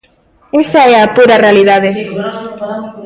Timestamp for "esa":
0.61-0.81